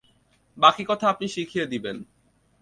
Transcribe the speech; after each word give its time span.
বাকি 0.57 0.83
কথা 0.85 1.05
আপনি 1.09 1.25
শিখিয়ে 1.27 1.65
দিবেন। 1.65 1.97